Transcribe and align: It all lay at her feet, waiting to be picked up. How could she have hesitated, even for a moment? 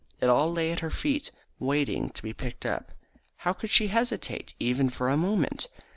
It 0.19 0.29
all 0.29 0.51
lay 0.51 0.71
at 0.71 0.79
her 0.79 0.89
feet, 0.89 1.29
waiting 1.59 2.09
to 2.09 2.23
be 2.23 2.33
picked 2.33 2.65
up. 2.65 2.91
How 3.35 3.53
could 3.53 3.69
she 3.69 3.89
have 3.89 3.97
hesitated, 3.99 4.53
even 4.59 4.89
for 4.89 5.09
a 5.09 5.15
moment? 5.15 5.67